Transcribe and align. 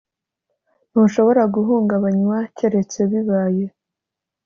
Ntushobora 0.91 1.41
guhungabanywa 1.55 2.37
keretse 2.57 2.99
bibaye 3.09 3.65